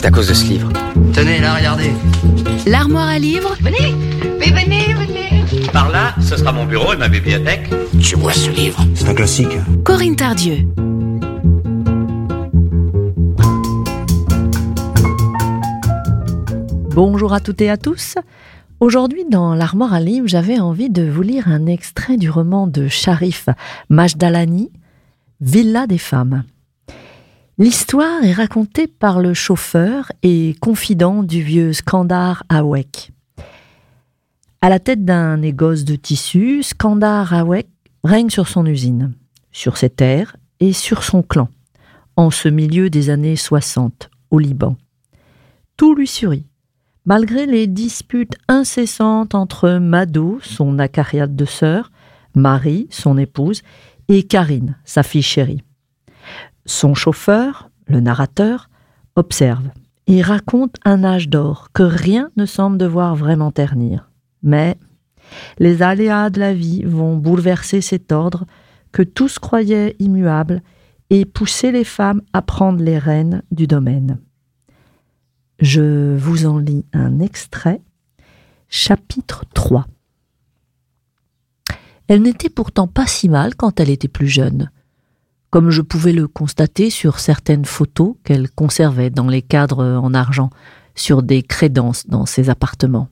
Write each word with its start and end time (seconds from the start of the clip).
C'est 0.00 0.06
à 0.06 0.10
cause 0.10 0.28
de 0.28 0.32
ce 0.32 0.46
livre. 0.46 0.72
Tenez, 1.12 1.40
là, 1.40 1.56
regardez. 1.56 1.90
L'armoire 2.66 3.06
à 3.06 3.18
livres 3.18 3.54
Venez, 3.60 3.94
mais 4.38 4.46
venez, 4.46 4.94
venez. 4.94 5.66
Par 5.74 5.90
là, 5.90 6.14
ce 6.22 6.38
sera 6.38 6.52
mon 6.52 6.64
bureau 6.64 6.94
et 6.94 6.96
ma 6.96 7.08
bibliothèque. 7.08 7.68
Tu 8.00 8.16
vois 8.16 8.32
ce 8.32 8.48
livre 8.48 8.82
C'est 8.94 9.10
un 9.10 9.14
classique. 9.14 9.58
Corinne 9.84 10.16
Tardieu. 10.16 10.64
Bonjour 16.94 17.34
à 17.34 17.40
toutes 17.40 17.60
et 17.60 17.68
à 17.68 17.76
tous. 17.76 18.14
Aujourd'hui, 18.80 19.26
dans 19.30 19.54
l'armoire 19.54 19.92
à 19.92 20.00
livres, 20.00 20.28
j'avais 20.28 20.58
envie 20.58 20.88
de 20.88 21.02
vous 21.02 21.20
lire 21.20 21.46
un 21.48 21.66
extrait 21.66 22.16
du 22.16 22.30
roman 22.30 22.66
de 22.66 22.88
Sharif 22.88 23.50
Majdalani, 23.90 24.72
Villa 25.42 25.86
des 25.86 25.98
femmes. 25.98 26.44
L'histoire 27.60 28.24
est 28.24 28.32
racontée 28.32 28.86
par 28.86 29.20
le 29.20 29.34
chauffeur 29.34 30.10
et 30.22 30.54
confident 30.62 31.22
du 31.22 31.42
vieux 31.42 31.74
Skandar 31.74 32.42
Awek. 32.48 33.12
À 34.62 34.70
la 34.70 34.78
tête 34.78 35.04
d'un 35.04 35.36
négoce 35.36 35.84
de 35.84 35.94
tissus, 35.94 36.62
Skandar 36.62 37.34
Awek 37.34 37.68
règne 38.02 38.30
sur 38.30 38.48
son 38.48 38.64
usine, 38.64 39.12
sur 39.52 39.76
ses 39.76 39.90
terres 39.90 40.36
et 40.60 40.72
sur 40.72 41.04
son 41.04 41.22
clan, 41.22 41.50
en 42.16 42.30
ce 42.30 42.48
milieu 42.48 42.88
des 42.88 43.10
années 43.10 43.36
60, 43.36 44.08
au 44.30 44.38
Liban. 44.38 44.78
Tout 45.76 45.94
lui 45.94 46.06
sourit 46.06 46.46
malgré 47.04 47.44
les 47.44 47.66
disputes 47.66 48.38
incessantes 48.48 49.34
entre 49.34 49.72
Mado, 49.72 50.38
son 50.42 50.78
acariate 50.78 51.36
de 51.36 51.44
sœur, 51.44 51.92
Marie, 52.34 52.86
son 52.88 53.18
épouse, 53.18 53.60
et 54.08 54.22
Karine, 54.22 54.78
sa 54.86 55.02
fille 55.02 55.20
chérie. 55.20 55.62
Son 56.66 56.94
chauffeur, 56.94 57.70
le 57.86 58.00
narrateur, 58.00 58.68
observe 59.16 59.70
et 60.06 60.22
raconte 60.22 60.76
un 60.84 61.04
âge 61.04 61.28
d'or 61.28 61.68
que 61.72 61.82
rien 61.82 62.30
ne 62.36 62.46
semble 62.46 62.78
devoir 62.78 63.14
vraiment 63.14 63.52
ternir. 63.52 64.10
Mais 64.42 64.76
les 65.58 65.82
aléas 65.82 66.30
de 66.30 66.40
la 66.40 66.54
vie 66.54 66.82
vont 66.84 67.16
bouleverser 67.16 67.80
cet 67.80 68.12
ordre 68.12 68.46
que 68.92 69.02
tous 69.02 69.38
croyaient 69.38 69.94
immuable 69.98 70.62
et 71.10 71.24
pousser 71.24 71.70
les 71.72 71.84
femmes 71.84 72.22
à 72.32 72.42
prendre 72.42 72.82
les 72.82 72.98
rênes 72.98 73.42
du 73.50 73.66
domaine. 73.66 74.18
Je 75.60 76.16
vous 76.16 76.46
en 76.46 76.58
lis 76.58 76.86
un 76.92 77.20
extrait. 77.20 77.82
Chapitre 78.68 79.44
3. 79.52 79.86
Elle 82.08 82.22
n'était 82.22 82.48
pourtant 82.48 82.88
pas 82.88 83.06
si 83.06 83.28
mal 83.28 83.54
quand 83.54 83.78
elle 83.78 83.90
était 83.90 84.08
plus 84.08 84.28
jeune, 84.28 84.70
comme 85.50 85.70
je 85.70 85.82
pouvais 85.82 86.12
le 86.12 86.28
constater 86.28 86.90
sur 86.90 87.18
certaines 87.18 87.64
photos 87.64 88.14
qu'elle 88.24 88.50
conservait 88.50 89.10
dans 89.10 89.26
les 89.26 89.42
cadres 89.42 89.84
en 89.84 90.14
argent, 90.14 90.50
sur 90.94 91.22
des 91.22 91.42
crédences 91.42 92.06
dans 92.06 92.26
ses 92.26 92.50
appartements. 92.50 93.08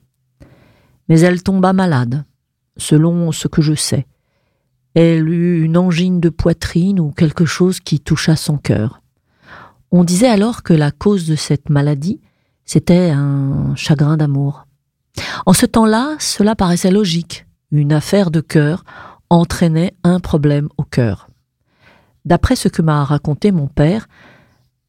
Mais 1.08 1.20
elle 1.20 1.42
tomba 1.42 1.72
malade, 1.72 2.24
selon 2.76 3.32
ce 3.32 3.48
que 3.48 3.62
je 3.62 3.74
sais. 3.74 4.06
Elle 4.94 5.28
eut 5.28 5.62
une 5.62 5.76
angine 5.76 6.20
de 6.20 6.28
poitrine 6.28 7.00
ou 7.00 7.10
quelque 7.10 7.44
chose 7.44 7.80
qui 7.80 8.00
toucha 8.00 8.36
son 8.36 8.58
cœur. 8.58 9.00
On 9.90 10.04
disait 10.04 10.28
alors 10.28 10.62
que 10.62 10.74
la 10.74 10.90
cause 10.90 11.26
de 11.26 11.36
cette 11.36 11.70
maladie 11.70 12.20
c'était 12.68 13.08
un 13.08 13.74
chagrin 13.76 14.18
d'amour. 14.18 14.66
En 15.46 15.54
ce 15.54 15.64
temps-là, 15.64 16.16
cela 16.18 16.54
paraissait 16.54 16.90
logique. 16.90 17.46
Une 17.70 17.94
affaire 17.94 18.30
de 18.30 18.42
cœur 18.42 18.84
entraînait 19.30 19.94
un 20.04 20.20
problème 20.20 20.68
au 20.76 20.82
cœur. 20.82 21.27
D'après 22.28 22.56
ce 22.56 22.68
que 22.68 22.82
m'a 22.82 23.04
raconté 23.04 23.52
mon 23.52 23.68
père, 23.68 24.06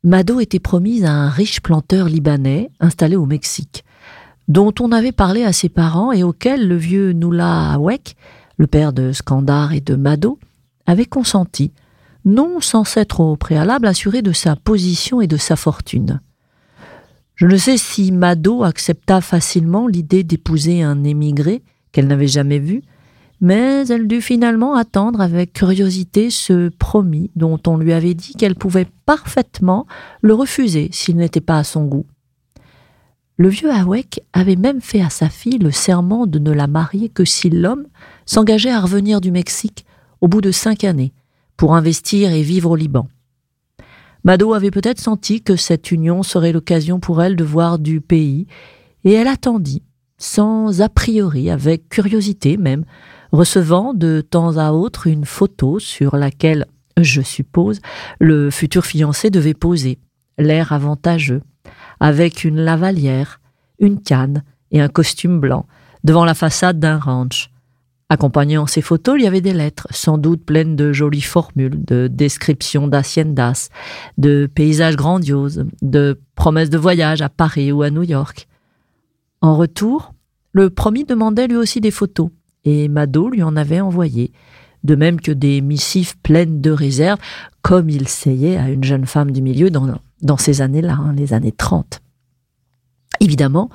Mado 0.03 0.41
était 0.41 0.59
promise 0.59 1.05
à 1.05 1.13
un 1.13 1.29
riche 1.29 1.61
planteur 1.61 2.09
libanais 2.09 2.69
installé 2.81 3.15
au 3.15 3.25
Mexique, 3.25 3.85
dont 4.49 4.73
on 4.81 4.91
avait 4.91 5.13
parlé 5.13 5.45
à 5.45 5.53
ses 5.53 5.69
parents 5.69 6.11
et 6.11 6.21
auquel 6.21 6.67
le 6.67 6.75
vieux 6.75 7.13
Nula 7.13 7.71
Awek, 7.71 8.17
le 8.57 8.67
père 8.67 8.91
de 8.91 9.13
Skandar 9.13 9.71
et 9.71 9.79
de 9.79 9.95
Mado, 9.95 10.37
avait 10.85 11.05
consenti, 11.05 11.71
non 12.25 12.59
sans 12.59 12.83
s'être 12.83 13.21
au 13.21 13.37
préalable 13.37 13.87
assuré 13.87 14.21
de 14.21 14.33
sa 14.33 14.57
position 14.57 15.21
et 15.21 15.27
de 15.27 15.37
sa 15.37 15.55
fortune. 15.55 16.19
Je 17.35 17.45
ne 17.45 17.55
sais 17.55 17.77
si 17.77 18.11
Mado 18.11 18.65
accepta 18.65 19.21
facilement 19.21 19.87
l'idée 19.87 20.25
d'épouser 20.25 20.83
un 20.83 21.05
émigré 21.05 21.63
qu'elle 21.93 22.07
n'avait 22.07 22.27
jamais 22.27 22.59
vu, 22.59 22.81
mais 23.41 23.87
elle 23.87 24.07
dut 24.07 24.21
finalement 24.21 24.75
attendre 24.75 25.21
avec 25.21 25.53
curiosité 25.53 26.29
ce 26.29 26.69
promis 26.69 27.31
dont 27.35 27.59
on 27.67 27.77
lui 27.77 27.93
avait 27.93 28.13
dit 28.13 28.33
qu'elle 28.33 28.55
pouvait 28.55 28.87
parfaitement 29.05 29.87
le 30.21 30.33
refuser 30.33 30.89
s'il 30.91 31.17
n'était 31.17 31.41
pas 31.41 31.57
à 31.57 31.63
son 31.63 31.85
goût. 31.85 32.05
Le 33.37 33.47
vieux 33.47 33.71
Awek 33.71 34.21
avait 34.33 34.57
même 34.57 34.81
fait 34.81 35.01
à 35.01 35.09
sa 35.09 35.29
fille 35.29 35.59
le 35.59 35.71
serment 35.71 36.27
de 36.27 36.39
ne 36.39 36.51
la 36.51 36.67
marier 36.67 37.07
que 37.07 37.23
si 37.23 37.49
l'homme 37.49 37.87
s'engageait 38.25 38.71
à 38.71 38.81
revenir 38.81 39.21
du 39.21 39.31
Mexique 39.31 39.85
au 40.19 40.27
bout 40.27 40.41
de 40.41 40.51
cinq 40.51 40.83
années 40.83 41.13
pour 41.55 41.75
investir 41.75 42.31
et 42.31 42.41
vivre 42.41 42.71
au 42.71 42.75
Liban. 42.75 43.07
Mado 44.25 44.53
avait 44.53 44.71
peut-être 44.71 44.99
senti 44.99 45.41
que 45.41 45.55
cette 45.55 45.91
union 45.91 46.23
serait 46.23 46.51
l'occasion 46.51 46.99
pour 46.99 47.21
elle 47.21 47.37
de 47.37 47.43
voir 47.45 47.79
du 47.79 48.01
pays, 48.01 48.47
et 49.05 49.13
elle 49.13 49.27
attendit, 49.27 49.83
sans 50.17 50.81
a 50.81 50.89
priori, 50.89 51.49
avec 51.49 51.87
curiosité 51.87 52.57
même, 52.57 52.83
recevant 53.31 53.93
de 53.93 54.21
temps 54.21 54.57
à 54.57 54.71
autre 54.71 55.07
une 55.07 55.25
photo 55.25 55.79
sur 55.79 56.15
laquelle, 56.15 56.65
je 56.99 57.21
suppose, 57.21 57.79
le 58.19 58.49
futur 58.49 58.85
fiancé 58.85 59.29
devait 59.29 59.53
poser, 59.53 59.99
l'air 60.37 60.73
avantageux, 60.73 61.41
avec 61.99 62.43
une 62.43 62.59
lavalière, 62.59 63.39
une 63.79 64.01
canne 64.01 64.43
et 64.71 64.81
un 64.81 64.89
costume 64.89 65.39
blanc, 65.39 65.65
devant 66.03 66.25
la 66.25 66.33
façade 66.33 66.79
d'un 66.79 66.97
ranch, 66.97 67.51
Accompagnant 68.11 68.65
ces 68.65 68.81
photos, 68.81 69.17
il 69.19 69.23
y 69.23 69.27
avait 69.27 69.39
des 69.39 69.53
lettres, 69.53 69.87
sans 69.91 70.17
doute 70.17 70.43
pleines 70.43 70.75
de 70.75 70.91
jolies 70.91 71.21
formules, 71.21 71.85
de 71.85 72.07
descriptions 72.07 72.87
d'haciendas, 72.87 73.69
de 74.17 74.49
paysages 74.53 74.95
grandioses, 74.95 75.65
de 75.83 76.19
promesses 76.33 76.71
de 76.71 76.79
voyage 76.79 77.21
à 77.21 77.29
Paris 77.29 77.71
ou 77.71 77.83
à 77.83 77.91
New 77.91 78.01
York. 78.01 78.47
En 79.41 79.55
retour, 79.55 80.15
le 80.53 80.71
promis 80.71 81.03
demandait 81.03 81.47
lui 81.47 81.57
aussi 81.57 81.81
des 81.81 81.91
photos, 81.91 82.31
et 82.69 82.87
Mado 82.87 83.29
lui 83.29 83.41
en 83.41 83.55
avait 83.55 83.81
envoyé, 83.81 84.31
de 84.83 84.95
même 84.95 85.19
que 85.19 85.31
des 85.31 85.61
missives 85.61 86.17
pleines 86.19 86.61
de 86.61 86.71
réserves, 86.71 87.19
comme 87.61 87.89
il 87.89 88.07
seyait 88.07 88.57
à 88.57 88.69
une 88.69 88.83
jeune 88.83 89.05
femme 89.05 89.31
du 89.31 89.41
milieu 89.41 89.71
dans, 89.71 89.87
dans 90.21 90.37
ces 90.37 90.61
années-là, 90.61 90.93
hein, 90.93 91.13
les 91.13 91.33
années 91.33 91.51
30. 91.51 92.01
Évidemment, 93.19 93.69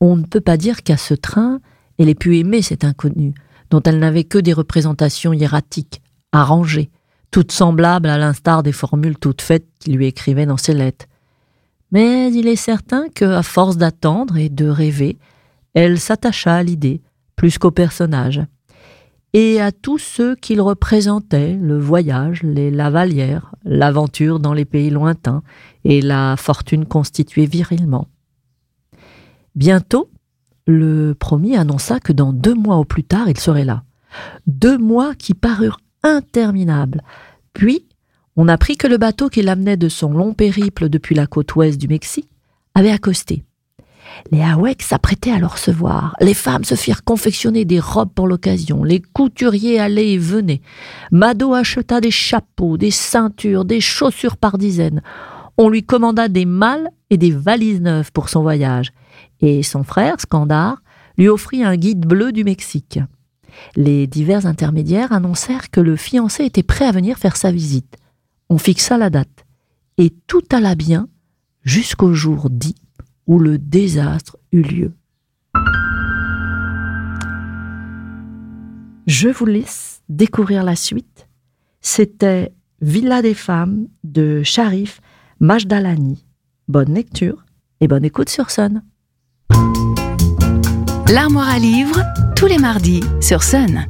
on 0.00 0.16
ne 0.16 0.24
peut 0.24 0.40
pas 0.40 0.56
dire 0.56 0.82
qu'à 0.82 0.96
ce 0.96 1.14
train, 1.14 1.60
elle 1.98 2.08
ait 2.08 2.14
pu 2.14 2.38
aimer 2.38 2.60
cet 2.60 2.84
inconnu, 2.84 3.34
dont 3.70 3.82
elle 3.82 3.98
n'avait 3.98 4.24
que 4.24 4.38
des 4.38 4.52
représentations 4.52 5.32
hiératiques, 5.32 6.02
arrangées, 6.32 6.90
toutes 7.30 7.52
semblables 7.52 8.08
à 8.08 8.18
l'instar 8.18 8.62
des 8.62 8.72
formules 8.72 9.18
toutes 9.18 9.42
faites 9.42 9.66
qu'il 9.80 9.96
lui 9.96 10.06
écrivait 10.06 10.46
dans 10.46 10.56
ses 10.56 10.74
lettres. 10.74 11.06
Mais 11.90 12.32
il 12.32 12.46
est 12.46 12.56
certain 12.56 13.08
que, 13.08 13.24
à 13.24 13.42
force 13.42 13.76
d'attendre 13.76 14.36
et 14.36 14.48
de 14.48 14.68
rêver, 14.68 15.18
elle 15.74 15.98
s'attacha 15.98 16.54
à 16.54 16.62
l'idée, 16.62 17.00
plus 17.36 17.58
qu'au 17.58 17.70
personnage, 17.70 18.42
et 19.34 19.60
à 19.60 19.72
tous 19.72 19.98
ceux 19.98 20.36
qu'il 20.36 20.60
représentait, 20.60 21.58
le 21.60 21.76
voyage, 21.76 22.44
les 22.44 22.70
lavalières, 22.70 23.52
l'aventure 23.64 24.38
dans 24.38 24.52
les 24.52 24.64
pays 24.64 24.90
lointains 24.90 25.42
et 25.84 26.00
la 26.00 26.36
fortune 26.36 26.86
constituée 26.86 27.46
virilement. 27.46 28.06
Bientôt, 29.56 30.08
le 30.68 31.14
promis 31.14 31.56
annonça 31.56 31.98
que 31.98 32.12
dans 32.12 32.32
deux 32.32 32.54
mois 32.54 32.76
au 32.76 32.84
plus 32.84 33.02
tard, 33.02 33.28
il 33.28 33.38
serait 33.38 33.64
là. 33.64 33.82
Deux 34.46 34.78
mois 34.78 35.16
qui 35.16 35.34
parurent 35.34 35.80
interminables. 36.04 37.02
Puis, 37.54 37.88
on 38.36 38.46
apprit 38.46 38.76
que 38.76 38.86
le 38.86 38.98
bateau 38.98 39.28
qui 39.28 39.42
l'amenait 39.42 39.76
de 39.76 39.88
son 39.88 40.12
long 40.12 40.32
périple 40.32 40.88
depuis 40.88 41.16
la 41.16 41.26
côte 41.26 41.56
ouest 41.56 41.80
du 41.80 41.88
Mexique 41.88 42.30
avait 42.76 42.90
accosté. 42.90 43.44
Les 44.30 44.42
Haweks 44.42 44.82
s'apprêtaient 44.82 45.32
à 45.32 45.38
le 45.38 45.46
recevoir. 45.46 46.14
Les 46.20 46.34
femmes 46.34 46.64
se 46.64 46.74
firent 46.74 47.04
confectionner 47.04 47.64
des 47.64 47.80
robes 47.80 48.12
pour 48.14 48.26
l'occasion. 48.26 48.84
Les 48.84 49.00
couturiers 49.00 49.80
allaient 49.80 50.12
et 50.12 50.18
venaient. 50.18 50.60
Mado 51.10 51.54
acheta 51.54 52.00
des 52.00 52.10
chapeaux, 52.10 52.76
des 52.76 52.90
ceintures, 52.90 53.64
des 53.64 53.80
chaussures 53.80 54.36
par 54.36 54.58
dizaines. 54.58 55.02
On 55.56 55.68
lui 55.68 55.84
commanda 55.84 56.28
des 56.28 56.46
malles 56.46 56.90
et 57.10 57.16
des 57.16 57.30
valises 57.30 57.80
neuves 57.80 58.12
pour 58.12 58.28
son 58.28 58.42
voyage 58.42 58.92
et 59.40 59.62
son 59.62 59.84
frère, 59.84 60.20
Skandar, 60.20 60.82
lui 61.16 61.28
offrit 61.28 61.62
un 61.62 61.76
guide 61.76 62.06
bleu 62.06 62.32
du 62.32 62.44
Mexique. 62.44 62.98
Les 63.76 64.06
divers 64.06 64.46
intermédiaires 64.46 65.12
annoncèrent 65.12 65.70
que 65.70 65.80
le 65.80 65.96
fiancé 65.96 66.44
était 66.44 66.62
prêt 66.62 66.86
à 66.86 66.92
venir 66.92 67.18
faire 67.18 67.36
sa 67.36 67.52
visite. 67.52 67.96
On 68.50 68.58
fixa 68.58 68.98
la 68.98 69.10
date, 69.10 69.44
et 69.96 70.10
tout 70.26 70.42
alla 70.50 70.74
bien 70.74 71.08
jusqu'au 71.62 72.14
jour 72.14 72.50
dit 72.50 72.74
où 73.26 73.38
le 73.38 73.58
désastre 73.58 74.38
eut 74.52 74.62
lieu. 74.62 74.92
Je 79.06 79.28
vous 79.28 79.46
laisse 79.46 80.02
découvrir 80.08 80.64
la 80.64 80.76
suite. 80.76 81.28
C'était 81.80 82.52
Villa 82.80 83.22
des 83.22 83.34
femmes 83.34 83.86
de 84.02 84.42
Sharif 84.42 85.00
Majdalani. 85.40 86.24
Bonne 86.68 86.94
lecture 86.94 87.44
Et 87.80 87.88
bonne 87.88 88.04
écoute 88.04 88.28
sur 88.28 88.50
Sun. 88.50 88.82
L'armoire 91.12 91.48
à 91.48 91.58
livres, 91.58 92.00
tous 92.34 92.46
les 92.46 92.58
mardis 92.58 93.02
sur 93.20 93.42
Sun. 93.42 93.86